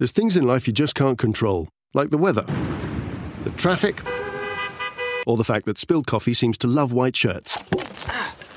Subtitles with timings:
[0.00, 2.46] There's things in life you just can't control, like the weather,
[3.44, 4.00] the traffic,
[5.26, 7.58] or the fact that spilled coffee seems to love white shirts.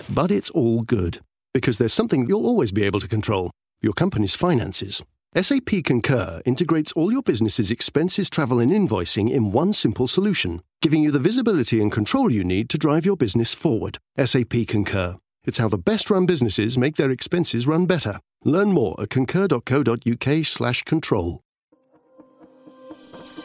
[0.10, 1.20] But it's all good,
[1.54, 3.52] because there's something you'll always be able to control
[3.82, 5.04] your company's finances.
[5.36, 11.04] SAP Concur integrates all your business's expenses, travel, and invoicing in one simple solution, giving
[11.04, 13.98] you the visibility and control you need to drive your business forward.
[14.18, 15.18] SAP Concur.
[15.46, 18.20] It's how the best run businesses make their expenses run better.
[18.46, 21.40] Learn more at concur.co.uk/slash control.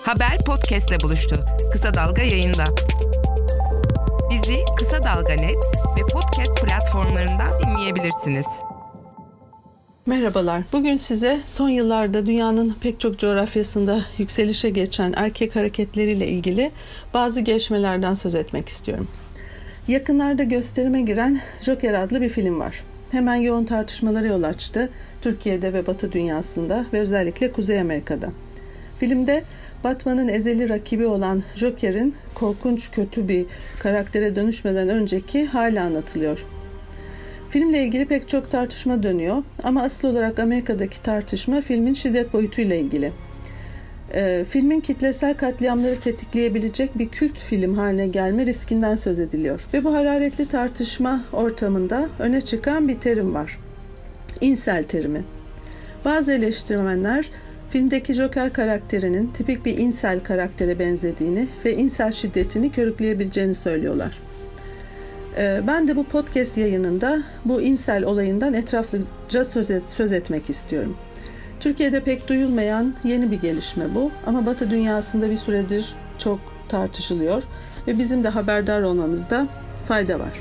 [0.03, 1.45] Haber podcastle buluştu.
[1.73, 2.65] Kısa Dalga yayında.
[4.31, 5.57] Bizi Kısa Dalga Net
[5.97, 8.47] ve podcast platformlarından dinleyebilirsiniz.
[10.07, 10.63] Merhabalar.
[10.73, 16.73] Bugün size son yıllarda dünyanın pek çok coğrafyasında yükselişe geçen erkek hareketleriyle ilgili
[17.15, 19.09] bazı gelişmelerden söz etmek istiyorum.
[19.89, 22.85] Yakınlarda gösterime giren Joker adlı bir film var.
[23.11, 24.91] Hemen yoğun tartışmalara yol açtı
[25.23, 28.31] Türkiye'de ve Batı dünyasında ve özellikle Kuzey Amerika'da.
[28.99, 29.43] Filmde
[29.85, 33.47] Batman'ın ezeli rakibi olan Joker'in korkunç kötü bir
[33.79, 36.45] karaktere dönüşmeden önceki hali anlatılıyor.
[37.51, 43.13] Filmle ilgili pek çok tartışma dönüyor ama asıl olarak Amerika'daki tartışma filmin şiddet boyutuyla ilgili.
[44.15, 49.67] E, filmin kitlesel katliamları tetikleyebilecek bir kült film haline gelme riskinden söz ediliyor.
[49.75, 53.59] Ve bu hararetli tartışma ortamında öne çıkan bir terim var.
[54.41, 55.25] İnsel terimi.
[56.05, 57.31] Bazı eleştirmenler
[57.71, 64.19] filmdeki Joker karakterinin tipik bir insel karaktere benzediğini ve insel şiddetini körükleyebileceğini söylüyorlar.
[65.39, 70.97] Ee, ben de bu podcast yayınında bu insel olayından etraflıca söz, et, söz etmek istiyorum.
[71.61, 77.43] Türkiye'de pek duyulmayan yeni bir gelişme bu ama Batı dünyasında bir süredir çok tartışılıyor
[77.87, 79.49] ve bizim de haberdar olmamızda
[79.89, 80.33] fayda var.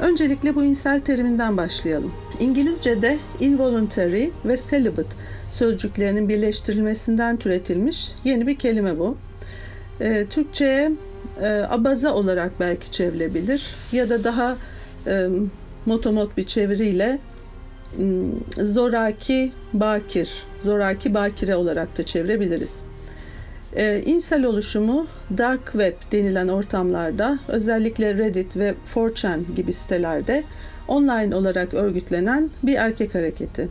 [0.00, 2.12] Öncelikle bu insel teriminden başlayalım.
[2.40, 5.16] İngilizce'de involuntary ve celibate
[5.50, 9.16] sözcüklerinin birleştirilmesinden türetilmiş yeni bir kelime bu.
[10.00, 10.92] E, Türkçe'ye
[11.42, 14.56] e, abaza olarak belki çevrilebilir ya da daha
[15.06, 15.28] e,
[15.86, 17.18] motomot bir çeviriyle
[18.62, 22.82] zoraki bakir, zoraki bakire olarak da çevirebiliriz.
[23.76, 25.06] Ee, insel oluşumu
[25.38, 30.44] dark web denilen ortamlarda özellikle Reddit ve 4chan gibi sitelerde
[30.88, 33.68] online olarak örgütlenen bir erkek hareketi.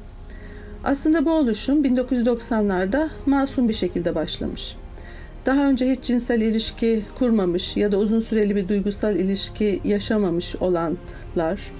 [0.84, 4.75] Aslında bu oluşum 1990'larda masum bir şekilde başlamış.
[5.45, 11.72] Daha önce hiç cinsel ilişki kurmamış ya da uzun süreli bir duygusal ilişki yaşamamış olanlar,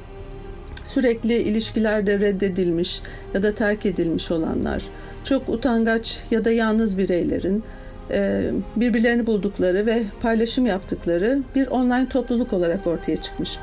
[0.88, 3.02] sürekli ilişkilerde reddedilmiş
[3.34, 4.84] ya da terk edilmiş olanlar,
[5.24, 7.64] çok utangaç ya da yalnız bireylerin
[8.12, 13.58] e, birbirlerini buldukları ve paylaşım yaptıkları bir online topluluk olarak ortaya çıkmış.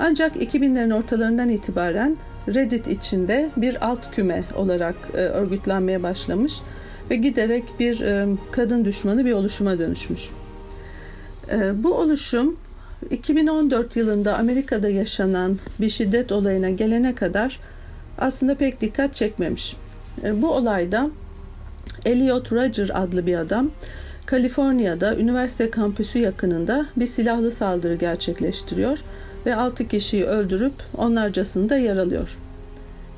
[0.00, 2.16] Ancak 2000'lerin ortalarından itibaren
[2.54, 6.60] Reddit içinde bir alt küme olarak e, örgütlenmeye başlamış
[7.10, 10.30] ve giderek bir e, kadın düşmanı bir oluşuma dönüşmüş.
[11.74, 12.56] Bu oluşum
[13.10, 17.60] 2014 yılında Amerika'da yaşanan bir şiddet olayına gelene kadar
[18.18, 19.76] aslında pek dikkat çekmemiş.
[20.32, 21.10] Bu olayda
[22.04, 23.70] Elliot Roger adlı bir adam
[24.26, 28.98] Kaliforniya'da üniversite kampüsü yakınında bir silahlı saldırı gerçekleştiriyor
[29.46, 32.38] ve 6 kişiyi öldürüp onlarcasını da yaralıyor.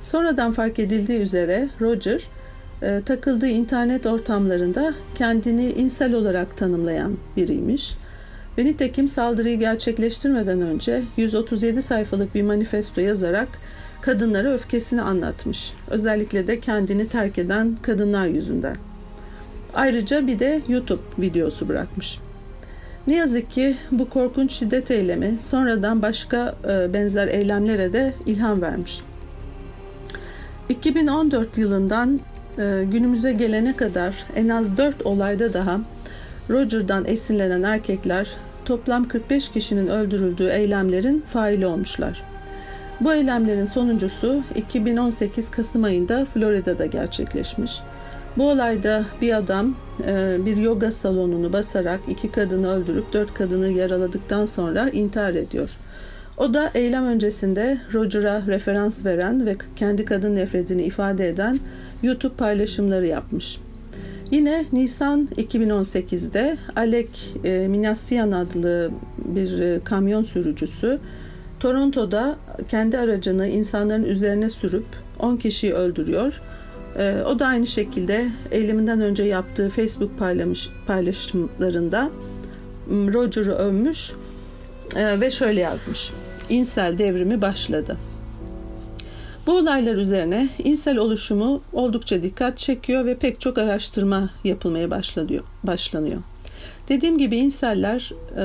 [0.03, 2.23] Sonradan fark edildiği üzere Roger
[2.83, 7.95] e, takıldığı internet ortamlarında kendini insel olarak tanımlayan biriymiş.
[8.59, 13.49] Ve nitekim saldırıyı gerçekleştirmeden önce 137 sayfalık bir manifesto yazarak
[14.01, 15.73] kadınlara öfkesini anlatmış.
[15.91, 18.77] Özellikle de kendini terk eden kadınlar yüzünden.
[19.75, 22.19] Ayrıca bir de YouTube videosu bırakmış.
[23.07, 29.01] Ne yazık ki bu korkunç şiddet eylemi sonradan başka e, benzer eylemlere de ilham vermiş.
[30.69, 32.21] 2014 yılından
[32.59, 35.81] e, günümüze gelene kadar en az 4 olayda daha
[36.51, 38.29] Roger'dan esinlenen erkekler
[38.65, 42.23] toplam 45 kişinin öldürüldüğü eylemlerin faili olmuşlar.
[43.01, 47.81] Bu eylemlerin sonuncusu 2018 Kasım ayında Florida'da gerçekleşmiş.
[48.37, 49.77] Bu olayda bir adam
[50.07, 55.71] e, bir yoga salonunu basarak iki kadını öldürüp dört kadını yaraladıktan sonra intihar ediyor.
[56.37, 61.61] O da eylem öncesinde Roger'a referans veren ve kendi kadın nefretini ifade eden
[62.03, 63.59] YouTube paylaşımları yapmış.
[64.31, 70.99] Yine Nisan 2018'de Alek e, Minasyan adlı bir e, kamyon sürücüsü
[71.61, 72.37] Toronto'da
[72.69, 74.87] kendi aracını insanların üzerine sürüp
[75.19, 76.41] 10 kişiyi öldürüyor.
[76.99, 82.11] E, o da aynı şekilde eyleminden önce yaptığı Facebook paylamış, paylaşımlarında
[82.91, 84.13] Roger'ı övmüş
[84.97, 86.11] ve şöyle yazmış.
[86.49, 87.97] İnsel devrimi başladı.
[89.51, 94.91] Bu olaylar üzerine insel oluşumu oldukça dikkat çekiyor ve pek çok araştırma yapılmaya
[95.63, 96.23] başlanıyor.
[96.89, 98.41] Dediğim gibi inseller e,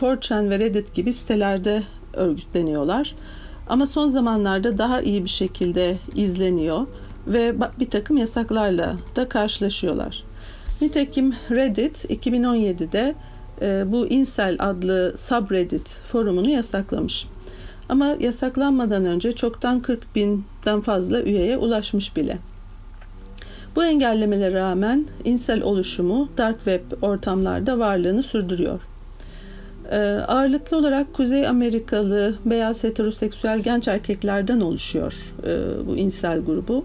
[0.00, 1.82] 4chan ve Reddit gibi sitelerde
[2.14, 3.14] örgütleniyorlar.
[3.68, 6.86] Ama son zamanlarda daha iyi bir şekilde izleniyor
[7.26, 10.24] ve bir takım yasaklarla da karşılaşıyorlar.
[10.80, 13.14] Nitekim Reddit 2017'de
[13.62, 17.26] e, bu Insel adlı subreddit forumunu yasaklamış.
[17.90, 22.38] Ama yasaklanmadan önce çoktan 40 binden fazla üyeye ulaşmış bile.
[23.76, 28.80] Bu engellemelere rağmen insel oluşumu dark web ortamlarda varlığını sürdürüyor.
[29.90, 29.98] Ee,
[30.28, 35.14] ağırlıklı olarak Kuzey Amerikalı beyaz heteroseksüel genç erkeklerden oluşuyor
[35.46, 36.84] e, bu insel grubu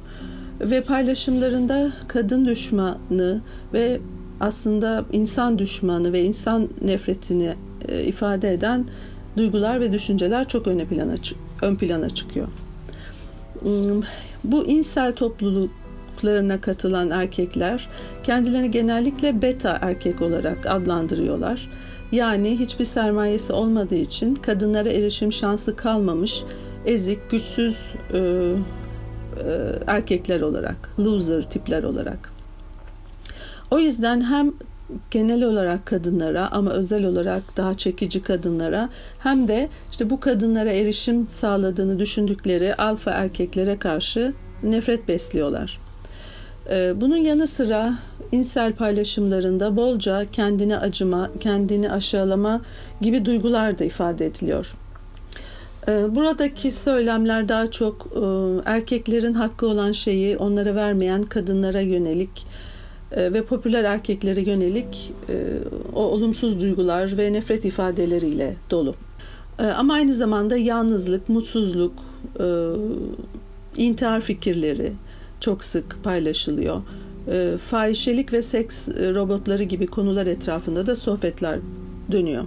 [0.59, 3.41] ve paylaşımlarında kadın düşmanı
[3.73, 3.99] ve
[4.39, 7.53] aslında insan düşmanı ve insan nefretini
[7.87, 8.85] e, ifade eden
[9.37, 11.15] duygular ve düşünceler çok ön plana
[11.61, 12.47] ön plana çıkıyor.
[13.59, 14.01] Hmm,
[14.43, 17.89] bu insel topluluklarına katılan erkekler
[18.23, 21.69] kendilerini genellikle beta erkek olarak adlandırıyorlar.
[22.11, 26.43] Yani hiçbir sermayesi olmadığı için kadınlara erişim şansı kalmamış,
[26.85, 27.77] ezik, güçsüz
[28.13, 28.55] e, e,
[29.87, 32.31] erkekler olarak, loser tipler olarak.
[33.71, 34.53] O yüzden hem
[35.11, 38.89] genel olarak kadınlara ama özel olarak daha çekici kadınlara
[39.19, 44.33] hem de işte bu kadınlara erişim sağladığını düşündükleri alfa erkeklere karşı
[44.63, 45.79] nefret besliyorlar.
[46.69, 47.93] Ee, bunun yanı sıra
[48.31, 52.61] insel paylaşımlarında bolca kendini acıma, kendini aşağılama
[53.01, 54.75] gibi duygular da ifade ediliyor.
[55.87, 58.19] Ee, buradaki söylemler daha çok e,
[58.69, 62.45] erkeklerin hakkı olan şeyi onlara vermeyen kadınlara yönelik
[63.15, 65.33] ve popüler erkeklere yönelik e,
[65.93, 68.95] o olumsuz duygular ve nefret ifadeleriyle dolu.
[69.59, 71.93] E, ama aynı zamanda yalnızlık, mutsuzluk,
[73.77, 74.91] intihar fikirleri
[75.39, 76.81] çok sık paylaşılıyor.
[77.69, 81.59] Fahişelik ve seks robotları gibi konular etrafında da sohbetler
[82.11, 82.43] dönüyor.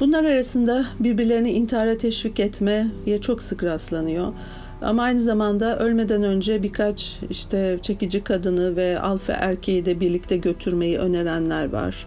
[0.00, 2.86] Bunlar arasında birbirlerini intihara teşvik etmeye
[3.20, 4.32] çok sık rastlanıyor.
[4.82, 10.98] Ama aynı zamanda ölmeden önce birkaç işte çekici kadını ve alfa erkeği de birlikte götürmeyi
[10.98, 12.06] önerenler var.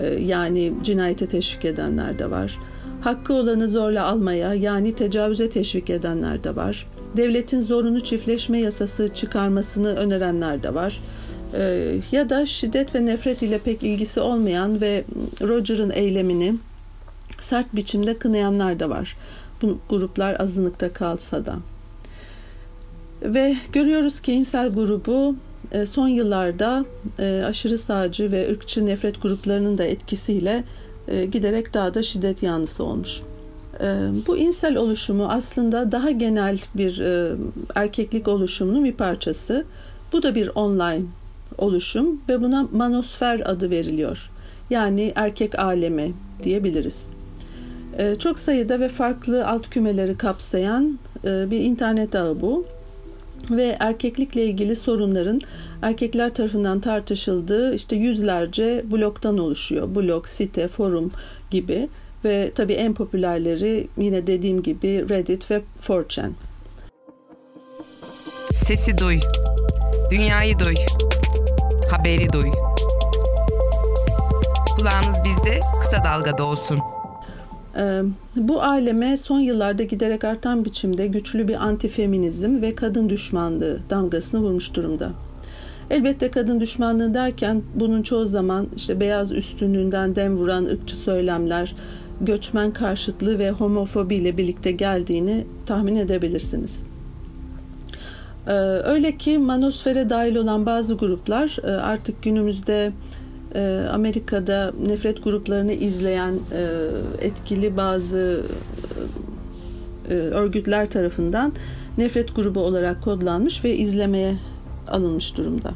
[0.00, 2.58] Ee, yani cinayete teşvik edenler de var.
[3.00, 6.86] Hakkı olanı zorla almaya yani tecavüze teşvik edenler de var.
[7.16, 11.00] Devletin zorunlu çiftleşme yasası çıkarmasını önerenler de var.
[11.54, 15.04] Ee, ya da şiddet ve nefret ile pek ilgisi olmayan ve
[15.42, 16.54] Roger'ın eylemini
[17.40, 19.16] sert biçimde kınayanlar da var.
[19.62, 21.56] Bu gruplar azınlıkta kalsa da.
[23.24, 25.36] Ve görüyoruz ki insel grubu
[25.72, 26.84] e, son yıllarda
[27.18, 30.64] e, aşırı sağcı ve ırkçı nefret gruplarının da etkisiyle
[31.08, 33.22] e, giderek daha da şiddet yanlısı olmuş.
[34.26, 37.02] Bu insel oluşumu aslında daha genel bir
[37.74, 39.64] erkeklik oluşumunun bir parçası.
[40.12, 41.02] Bu da bir online
[41.58, 44.30] oluşum ve buna manosfer adı veriliyor.
[44.70, 47.06] Yani erkek alemi diyebiliriz.
[48.18, 52.66] Çok sayıda ve farklı alt kümeleri kapsayan bir internet ağı bu
[53.50, 55.40] ve erkeklikle ilgili sorunların
[55.82, 59.94] erkekler tarafından tartışıldığı işte yüzlerce bloktan oluşuyor.
[59.94, 61.12] Blog, site, forum
[61.50, 61.88] gibi
[62.24, 66.30] ve tabii en popülerleri yine dediğim gibi Reddit ve 4chan.
[68.52, 69.20] Sesi duy.
[70.10, 70.74] Dünyayı duy.
[71.90, 72.50] Haberi duy.
[74.78, 76.78] Kulağınız bizde kısa dalgada olsun.
[78.36, 84.74] Bu aleme son yıllarda giderek artan biçimde güçlü bir antifeminizm ve kadın düşmanlığı damgasını vurmuş
[84.74, 85.10] durumda.
[85.90, 91.76] Elbette kadın düşmanlığı derken bunun çoğu zaman işte beyaz üstünlüğünden dem vuran ırkçı söylemler,
[92.20, 96.82] göçmen karşıtlığı ve homofobi ile birlikte geldiğini tahmin edebilirsiniz.
[98.84, 102.92] Öyle ki manosfere dahil olan bazı gruplar artık günümüzde e,
[103.92, 106.68] Amerika'da nefret gruplarını izleyen e,
[107.20, 108.44] etkili bazı
[110.08, 111.52] e, örgütler tarafından
[111.98, 114.36] nefret grubu olarak kodlanmış ve izlemeye
[114.88, 115.70] alınmış durumda.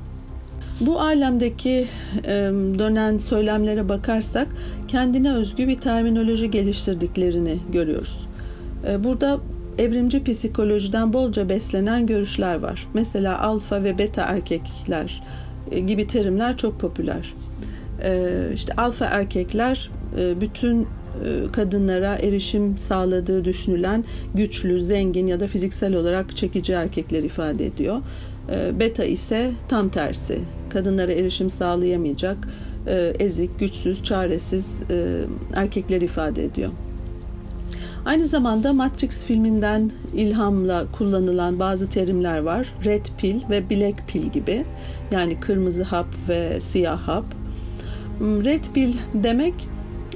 [0.80, 1.88] Bu alemdeki
[2.26, 2.32] e,
[2.78, 4.48] dönen söylemlere bakarsak
[4.88, 8.28] kendine özgü bir terminoloji geliştirdiklerini görüyoruz.
[8.88, 9.38] E, burada
[9.78, 12.88] evrimci psikolojiden bolca beslenen görüşler var.
[12.94, 15.22] Mesela alfa ve beta erkekler
[15.70, 17.34] e, gibi terimler çok popüler.
[18.02, 20.86] Ee, işte alfa erkekler e, bütün e,
[21.52, 28.00] kadınlara erişim sağladığı düşünülen güçlü, zengin ya da fiziksel olarak çekici erkekler ifade ediyor.
[28.50, 30.38] Ee, beta ise tam tersi.
[30.70, 32.48] Kadınlara erişim sağlayamayacak,
[32.86, 34.82] e, ezik, güçsüz, çaresiz
[35.54, 36.70] erkekler ifade ediyor.
[38.06, 42.72] Aynı zamanda Matrix filminden ilhamla kullanılan bazı terimler var.
[42.84, 44.64] Red pill ve black pill gibi.
[45.10, 47.24] Yani kırmızı hap ve siyah hap.
[48.20, 49.54] Red pill demek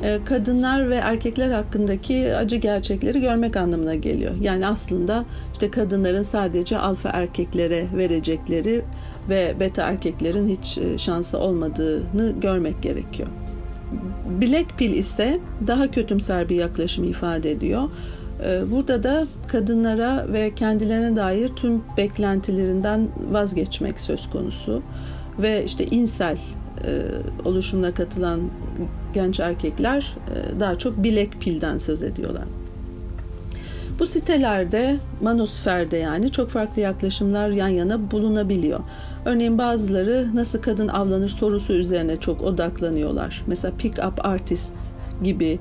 [0.02, 4.32] e, kadınlar ve erkekler hakkındaki acı gerçekleri görmek anlamına geliyor.
[4.40, 8.82] Yani aslında işte kadınların sadece alfa erkeklere verecekleri
[9.28, 13.28] ve beta erkeklerin hiç e, şansı olmadığını görmek gerekiyor.
[14.40, 17.90] Black pill ise daha kötümser bir yaklaşım ifade ediyor.
[18.46, 24.82] E, burada da kadınlara ve kendilerine dair tüm beklentilerinden vazgeçmek söz konusu
[25.38, 26.38] ve işte insel
[27.44, 28.40] oluşumuna katılan
[29.14, 32.44] genç erkekler e, daha çok bilek pilden söz ediyorlar.
[33.98, 38.80] Bu sitelerde, manosferde yani çok farklı yaklaşımlar yan yana bulunabiliyor.
[39.24, 43.42] Örneğin bazıları nasıl kadın avlanır sorusu üzerine çok odaklanıyorlar.
[43.46, 44.74] Mesela Pick Up Artist
[45.22, 45.58] gibi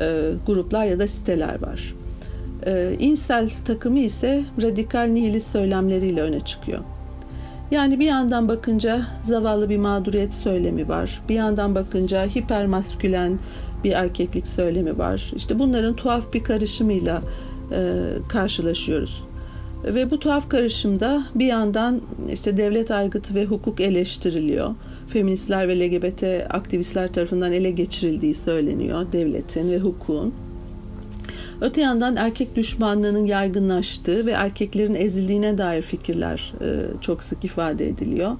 [0.00, 1.94] e, gruplar ya da siteler var.
[2.66, 6.80] E, insel takımı ise radikal nihilist söylemleriyle öne çıkıyor.
[7.70, 11.22] Yani bir yandan bakınca zavallı bir mağduriyet söylemi var.
[11.28, 13.38] Bir yandan bakınca hipermaskülen
[13.84, 15.32] bir erkeklik söylemi var.
[15.36, 17.22] İşte bunların tuhaf bir karışımıyla
[17.72, 19.24] e, karşılaşıyoruz.
[19.84, 22.00] Ve bu tuhaf karışımda bir yandan
[22.32, 24.74] işte devlet aygıtı ve hukuk eleştiriliyor.
[25.08, 30.34] Feministler ve LGBT aktivistler tarafından ele geçirildiği söyleniyor devletin ve hukukun.
[31.60, 38.36] Öte yandan erkek düşmanlığının yaygınlaştığı ve erkeklerin ezildiğine dair fikirler e, çok sık ifade ediliyor.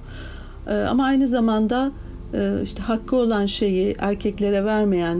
[0.67, 1.91] E, ama aynı zamanda
[2.33, 5.17] e, işte hakkı olan şeyi erkeklere vermeyen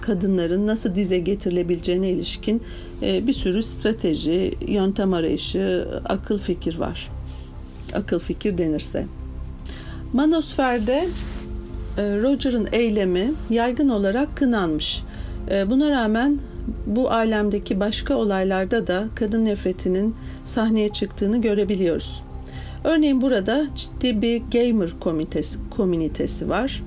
[0.00, 2.62] kadınların nasıl dize getirilebileceğine ilişkin
[3.02, 7.10] bir sürü strateji, yöntem arayışı, akıl fikir var.
[7.94, 9.06] Akıl fikir denirse.
[10.12, 11.08] Manosfer'de
[11.98, 15.02] Roger'ın eylemi yaygın olarak kınanmış.
[15.66, 16.38] Buna rağmen
[16.86, 20.14] bu alemdeki başka olaylarda da kadın nefretinin
[20.44, 22.22] sahneye çıktığını görebiliyoruz.
[22.84, 26.82] Örneğin burada ciddi bir gamer komitesi, komünitesi var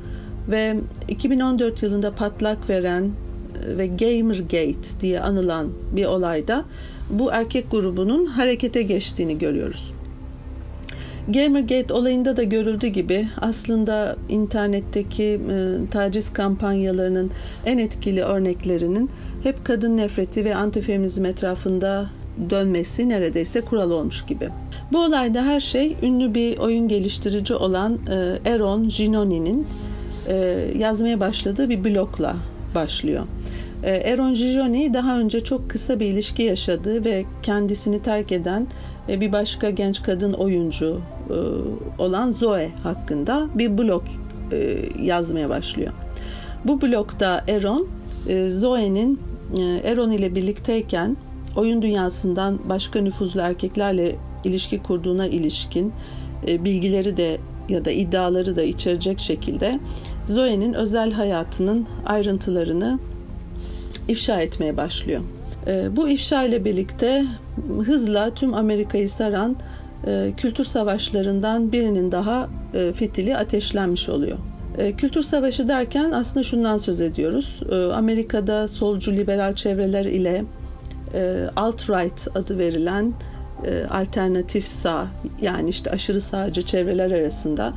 [0.50, 0.76] ve
[1.08, 6.66] 2014 yılında patlak veren e, ve Gamergate diye anılan bir olayda
[7.10, 9.94] bu erkek grubunun harekete geçtiğini görüyoruz.
[11.28, 17.32] Gamergate olayında da görüldüğü gibi aslında internetteki e, taciz kampanyalarının
[17.66, 19.10] en etkili örneklerinin
[19.46, 22.10] hep kadın nefreti ve antifeminizm etrafında
[22.50, 24.50] dönmesi neredeyse kural olmuş gibi.
[24.92, 29.68] Bu olayda her şey ünlü bir oyun geliştirici olan e, Aaron Ginoni'nin
[30.28, 30.36] e,
[30.78, 32.36] yazmaya başladığı bir blokla
[32.76, 33.26] başlıyor.
[33.84, 38.68] E, Aaron Gijoni daha önce çok kısa bir ilişki yaşadığı ve kendisini terk eden
[39.08, 41.02] bir başka genç kadın oyuncu
[41.98, 44.04] olan Zoe hakkında bir blog
[45.02, 45.94] yazmaya başlıyor.
[46.66, 47.88] Bu blokta Aaron
[48.28, 49.20] e, Zoe'nin
[49.84, 51.18] Eron ile birlikteyken
[51.56, 55.94] oyun dünyasından başka nüfuzlu erkeklerle ilişki kurduğuna ilişkin
[56.48, 57.38] bilgileri de
[57.70, 59.80] ya da iddiaları da içerecek şekilde
[60.28, 63.00] Zoe'nin özel hayatının ayrıntılarını
[64.08, 65.22] ifşa etmeye başlıyor.
[65.92, 67.26] Bu ifşa ile birlikte
[67.86, 69.56] hızla tüm Amerika'yı saran
[70.38, 72.50] kültür savaşlarından birinin daha
[72.96, 74.38] fitili ateşlenmiş oluyor.
[74.78, 77.60] E, kültür savaşı derken aslında şundan söz ediyoruz.
[77.72, 80.44] E, Amerika'da solcu liberal çevreler ile
[81.14, 83.14] e, alt-right adı verilen
[83.90, 85.08] alternatif sağ
[85.42, 87.74] yani işte aşırı sağcı çevreler arasında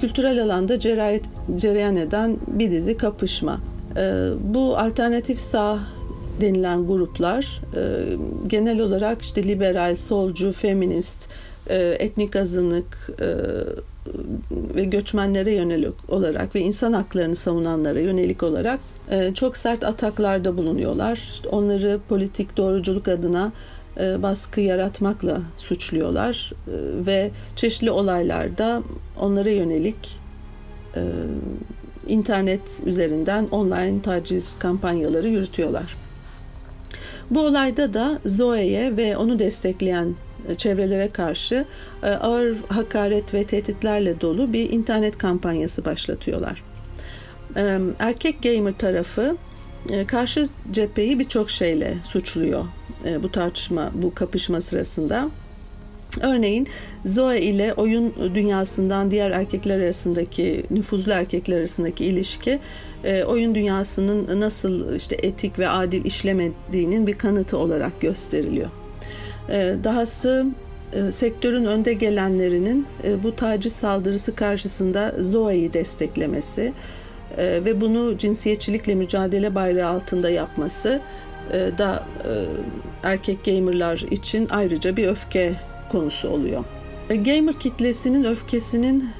[0.00, 1.24] kültürel alanda cerayet,
[1.56, 3.60] cereyan eden bir dizi kapışma.
[4.40, 5.78] Bu alternatif sağ
[6.40, 7.60] denilen gruplar
[8.46, 11.28] genel olarak işte liberal, solcu, feminist,
[11.98, 13.10] etnik azınlık,
[14.50, 18.80] ve göçmenlere yönelik olarak ve insan haklarını savunanlara yönelik olarak
[19.10, 21.42] e, çok sert ataklarda bulunuyorlar.
[21.50, 23.52] onları politik doğruculuk adına
[24.00, 26.72] e, baskı yaratmakla suçluyorlar e,
[27.06, 28.82] ve çeşitli olaylarda
[29.20, 30.22] onlara yönelik
[32.06, 35.96] internet üzerinden online taciz kampanyaları yürütüyorlar.
[37.30, 40.14] Bu olayda da Zoe'ye ve onu destekleyen
[40.56, 41.64] çevrelere karşı
[42.02, 46.62] e, ağır hakaret ve tehditlerle dolu bir internet kampanyası başlatıyorlar.
[47.56, 49.36] E, erkek gamer tarafı
[49.90, 52.64] e, karşı cepheyi birçok şeyle suçluyor
[53.22, 55.30] bu tartışma, bu kapışma sırasında.
[56.20, 56.66] Örneğin
[57.04, 62.58] Zoe ile oyun dünyasından diğer erkekler arasındaki nüfuzlu erkekler arasındaki ilişki
[63.26, 68.70] oyun dünyasının nasıl işte etik ve adil işlemediğinin bir kanıtı olarak gösteriliyor.
[69.48, 70.46] Ee, dahası
[70.92, 76.72] e, sektörün önde gelenlerinin e, bu taciz saldırısı karşısında Zoe'yi desteklemesi
[77.36, 81.00] e, ve bunu cinsiyetçilikle mücadele bayrağı altında yapması
[81.78, 82.06] da
[83.02, 85.54] erkek gamerlar için ayrıca bir öfke
[85.92, 86.64] konusu oluyor.
[87.08, 89.10] Gamer kitlesinin öfkesinin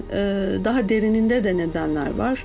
[0.65, 2.45] daha derininde de nedenler var.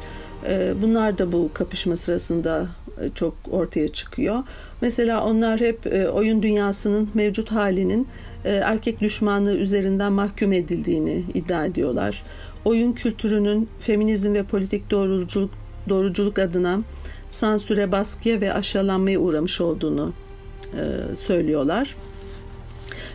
[0.81, 2.67] Bunlar da bu kapışma sırasında
[3.16, 4.44] çok ortaya çıkıyor.
[4.82, 5.80] Mesela onlar hep
[6.13, 8.08] oyun dünyasının mevcut halinin
[8.44, 12.24] erkek düşmanlığı üzerinden mahkum edildiğini iddia ediyorlar.
[12.66, 15.51] Oyun kültürünün feminizm ve politik doğruculuk,
[15.89, 16.80] doğruculuk adına
[17.30, 20.13] sansüre, baskıya ve aşağılanmaya uğramış olduğunu
[21.16, 21.96] söylüyorlar.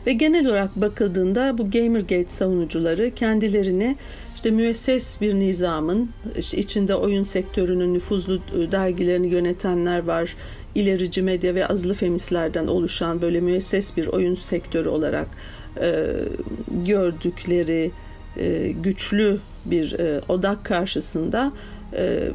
[0.07, 3.97] Ve genel olarak bakıldığında bu Gamergate savunucuları kendilerini
[4.35, 8.41] işte müesses bir nizamın işte içinde oyun sektörünün nüfuzlu
[8.73, 10.37] dergilerini yönetenler var,
[10.75, 15.29] ilerici medya ve azılı feministlerden oluşan böyle müesses bir oyun sektörü olarak
[15.81, 16.07] e,
[16.87, 17.91] gördükleri
[18.37, 21.53] e, güçlü bir e, odak karşısında
[21.97, 22.31] e,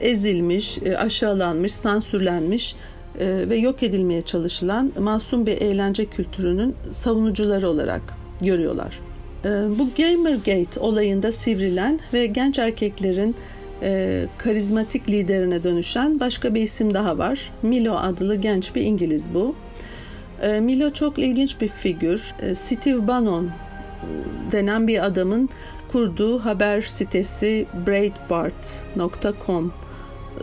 [0.00, 8.02] ezilmiş, e, aşağılanmış, sansürlenmiş e, ve yok edilmeye çalışılan masum bir eğlence kültürünün savunucuları olarak
[8.40, 9.00] görüyorlar.
[9.44, 13.34] E, bu Gamergate olayında sivrilen ve genç erkeklerin
[13.82, 17.52] e, karizmatik liderine dönüşen başka bir isim daha var.
[17.62, 19.54] Milo adlı genç bir İngiliz bu.
[20.60, 22.34] Milo çok ilginç bir figür.
[22.54, 23.50] Steve Bannon
[24.52, 25.48] denen bir adamın
[25.92, 29.72] kurduğu haber sitesi Breitbart.com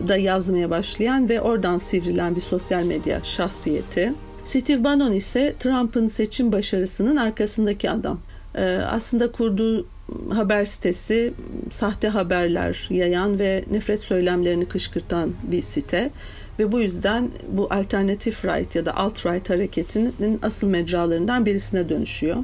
[0.08, 4.12] da yazmaya başlayan ve oradan sivrilen bir sosyal medya şahsiyeti.
[4.44, 8.20] Steve Bannon ise Trump'ın seçim başarısının arkasındaki adam.
[8.54, 9.86] Ee, aslında kurduğu
[10.32, 11.34] haber sitesi
[11.70, 16.10] sahte haberler yayan ve nefret söylemlerini kışkırtan bir site
[16.58, 22.36] ve bu yüzden bu alternatif right ya da alt-right hareketinin asıl mecralarından birisine dönüşüyor.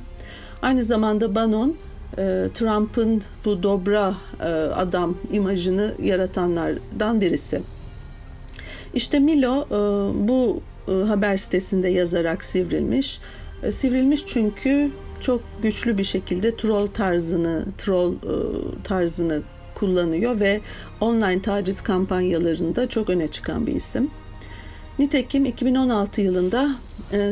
[0.62, 1.76] Aynı zamanda Bannon
[2.54, 7.62] Trump'ın bu dobra e, adam imajını yaratanlardan birisi.
[8.94, 9.78] İşte Milo e,
[10.28, 10.60] bu
[11.06, 13.20] haber sitesinde yazarak sivrilmiş.
[13.70, 14.90] Sivrilmiş çünkü
[15.20, 18.14] çok güçlü bir şekilde troll tarzını, troll
[18.84, 19.42] tarzını
[19.74, 20.60] kullanıyor ve
[21.00, 24.10] online taciz kampanyalarında çok öne çıkan bir isim.
[24.98, 26.76] Nitekim 2016 yılında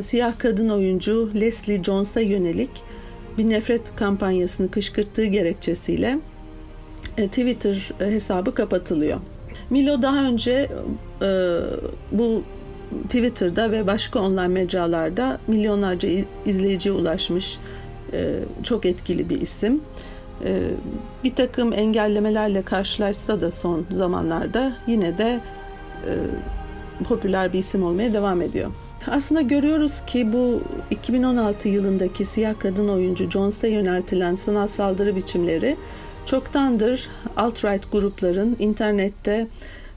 [0.03, 2.71] siyah kadın oyuncu Leslie Jones'a yönelik
[3.38, 6.18] bir nefret kampanyasını kışkırttığı gerekçesiyle
[7.18, 9.20] e, Twitter hesabı kapatılıyor.
[9.70, 10.70] Milo daha önce
[11.22, 11.61] e,
[12.12, 12.42] bu
[13.03, 16.09] Twitter'da ve başka online mecralarda milyonlarca
[16.46, 17.59] izleyiciye ulaşmış
[18.12, 19.81] e, çok etkili bir isim.
[21.24, 25.40] Bir takım engellemelerle karşılaşsa da son zamanlarda yine de
[27.05, 28.70] popüler bir isim olmaya devam ediyor.
[29.07, 35.77] Aslında görüyoruz ki bu 2016 yılındaki siyah kadın oyuncu Jones'a yöneltilen sanal saldırı biçimleri
[36.27, 39.47] çoktandır alt-right grupların internette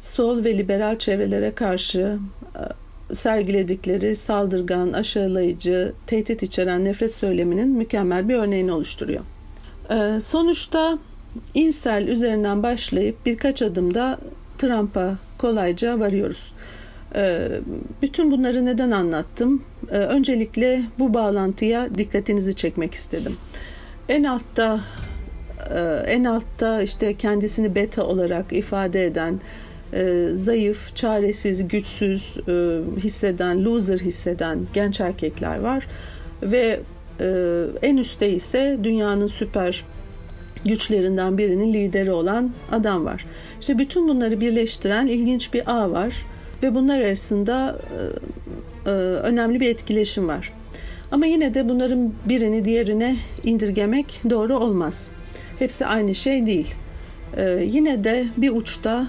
[0.02, 2.20] sol ve liberal çevrelere karşı
[3.10, 9.22] e, sergiledikleri saldırgan, aşağılayıcı, tehdit içeren nefret söyleminin mükemmel bir örneğini oluşturuyor.
[9.90, 10.98] E, sonuçta
[11.54, 14.20] insel üzerinden başlayıp birkaç adımda
[14.58, 16.54] Trump'a kolayca varıyoruz.
[17.16, 17.48] Ee,
[18.02, 19.64] bütün bunları neden anlattım?
[19.92, 23.38] Ee, öncelikle bu bağlantıya dikkatinizi çekmek istedim.
[24.10, 24.80] En altta
[25.70, 29.40] e, en altta işte kendisini beta olarak ifade eden
[29.94, 35.88] e, zayıf, çaresiz, güçsüz e, hisseden, loser hisseden genç erkekler var
[36.44, 36.80] ve
[37.82, 39.86] en üstte ise dünyanın süper
[40.66, 43.26] güçlerinden birinin lideri olan adam var.
[43.60, 46.26] İşte bütün bunları birleştiren ilginç bir ağ var
[46.64, 47.80] ve bunlar arasında
[48.86, 50.54] e, e, önemli bir etkileşim var.
[51.12, 55.10] Ama yine de bunların birini diğerine indirgemek doğru olmaz.
[55.60, 56.76] Hepsi aynı şey değil.
[57.38, 59.08] E, yine de bir uçta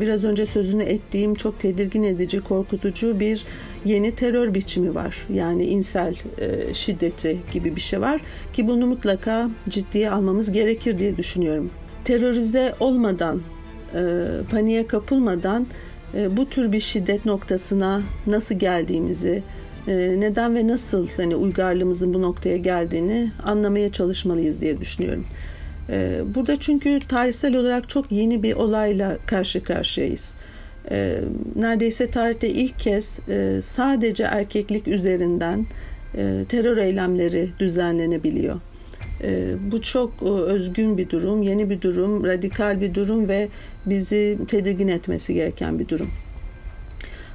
[0.00, 3.44] biraz önce sözünü ettiğim çok tedirgin edici, korkutucu bir
[3.84, 5.26] yeni terör biçimi var.
[5.32, 6.14] Yani insel
[6.72, 8.20] şiddeti gibi bir şey var
[8.52, 11.70] ki bunu mutlaka ciddiye almamız gerekir diye düşünüyorum.
[12.04, 13.40] Terörize olmadan,
[14.50, 15.66] paniğe kapılmadan e,
[16.14, 19.42] bu tür bir şiddet noktasına nasıl geldiğimizi,
[19.88, 25.24] e, neden ve nasıl hani uygarlığımızın bu noktaya geldiğini anlamaya çalışmalıyız diye düşünüyorum.
[25.90, 30.32] E, burada çünkü tarihsel olarak çok yeni bir olayla karşı karşıyayız.
[31.56, 33.18] Neredeyse tarihte ilk kez
[33.64, 35.66] sadece erkeklik üzerinden
[36.48, 38.60] terör eylemleri düzenlenebiliyor.
[39.72, 43.48] Bu çok özgün bir durum, yeni bir durum, radikal bir durum ve
[43.86, 46.10] bizi tedirgin etmesi gereken bir durum.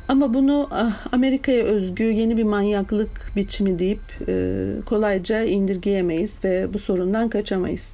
[0.07, 6.79] Ama bunu ah, Amerika'ya özgü yeni bir manyaklık biçimi deyip e, kolayca indirgeyemeyiz ve bu
[6.79, 7.91] sorundan kaçamayız.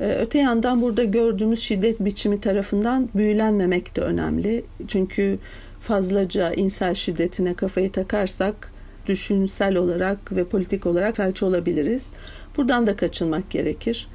[0.00, 4.64] E, öte yandan burada gördüğümüz şiddet biçimi tarafından büyülenmemek de önemli.
[4.88, 5.38] Çünkü
[5.80, 8.71] fazlaca insel şiddetine kafayı takarsak
[9.06, 12.12] düşünsel olarak ve politik olarak felç olabiliriz.
[12.56, 14.08] Buradan da kaçınmak gerekir.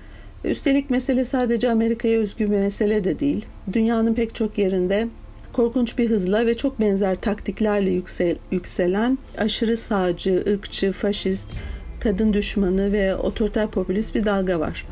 [0.44, 3.46] Üstelik mesele sadece Amerika'ya özgü bir mesele de değil.
[3.74, 5.08] Dünyanın pek çok yerinde
[5.54, 11.48] korkunç bir hızla ve çok benzer taktiklerle yüksel, yükselen aşırı sağcı, ırkçı, faşist,
[12.00, 14.86] kadın düşmanı ve otoriter popülist bir dalga var.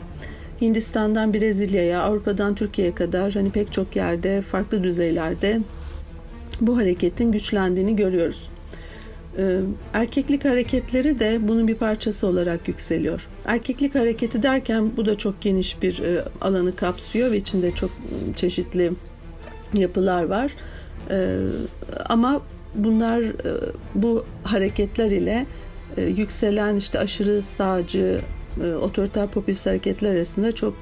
[0.62, 5.60] Hindistan'dan Brezilya'ya, Avrupa'dan Türkiye'ye kadar hani pek çok yerde, farklı düzeylerde
[6.62, 8.50] bu hareketin güçlendiğini görüyoruz.
[9.38, 9.60] Ee,
[9.94, 13.28] erkeklik hareketleri de bunun bir parçası olarak yükseliyor.
[13.46, 17.92] Erkeklik hareketi derken bu da çok geniş bir e, alanı kapsıyor ve içinde çok
[18.36, 18.92] çeşitli
[19.74, 20.52] yapılar var.
[21.10, 21.38] Ee,
[22.10, 22.42] ama
[22.76, 23.34] bunlar e,
[23.96, 25.46] bu hareketler ile
[25.98, 28.22] e, yükselen işte aşırı sağcı
[28.82, 30.74] otoriter popülist hareketler arasında çok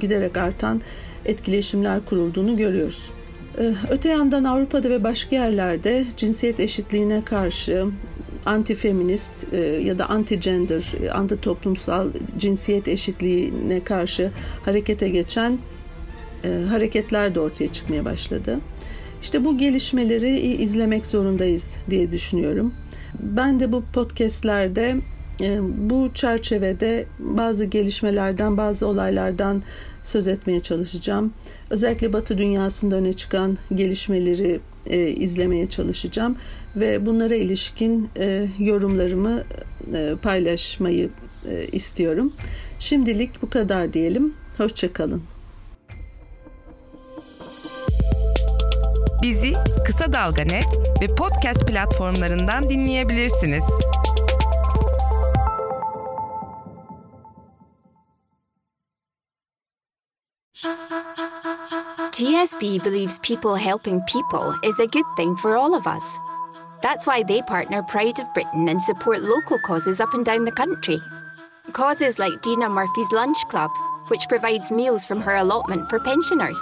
[0.00, 0.82] giderek artan
[1.24, 3.10] etkileşimler kurulduğunu görüyoruz.
[3.58, 7.86] Ee, öte yandan Avrupa'da ve başka yerlerde cinsiyet eşitliğine karşı
[8.46, 14.30] anti-feminist e, ya da anti-gender, e, anti-toplumsal cinsiyet eşitliğine karşı
[14.64, 15.58] harekete geçen
[16.68, 18.58] hareketler de ortaya çıkmaya başladı.
[19.22, 22.74] İşte bu gelişmeleri izlemek zorundayız diye düşünüyorum.
[23.20, 24.96] Ben de bu podcastlerde
[25.60, 29.62] bu çerçevede bazı gelişmelerden, bazı olaylardan
[30.04, 31.32] söz etmeye çalışacağım.
[31.70, 36.36] Özellikle Batı dünyasında öne çıkan gelişmeleri e, izlemeye çalışacağım
[36.76, 39.44] ve bunlara ilişkin e, yorumlarımı
[39.94, 41.10] e, paylaşmayı
[41.50, 42.32] e, istiyorum.
[42.78, 44.34] Şimdilik bu kadar diyelim.
[44.58, 45.22] Hoşçakalın.
[49.22, 49.52] Bizi
[49.86, 50.42] Kısa Dalga
[51.02, 53.64] ve podcast platformlarından dinleyebilirsiniz.
[62.22, 66.20] TSB believes people helping people is a good thing for all of us.
[66.80, 70.52] That's why they partner Pride of Britain and support local causes up and down the
[70.52, 71.00] country.
[71.72, 73.72] Causes like Dina Murphy's Lunch Club,
[74.06, 76.60] which provides meals from her allotment for pensioners.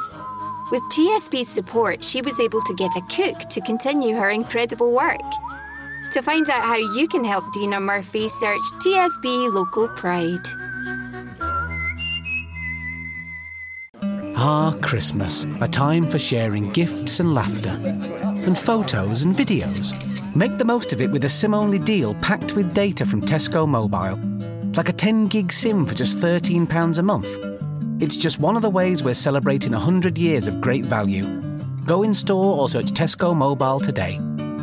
[0.70, 5.20] With TSB's support, she was able to get a cook to continue her incredible work.
[6.14, 10.69] To find out how you can help Dina Murphy, search TSB Local Pride.
[14.42, 17.78] Ah, Christmas, a time for sharing gifts and laughter,
[18.46, 19.92] and photos and videos.
[20.34, 23.68] Make the most of it with a SIM only deal packed with data from Tesco
[23.68, 24.18] Mobile.
[24.78, 27.28] Like a 10 gig SIM for just £13 a month.
[28.02, 31.26] It's just one of the ways we're celebrating 100 years of great value.
[31.84, 34.16] Go in store or search Tesco Mobile today.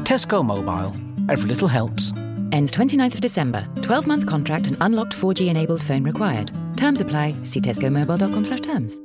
[0.04, 0.92] Tesco Mobile.
[1.30, 2.14] Every little helps.
[2.52, 3.68] Ends 29th of December.
[3.84, 6.52] 12 month contract and unlocked 4G enabled phone required.
[6.78, 7.36] Terms apply.
[7.44, 9.00] See tescomobile.com slash terms.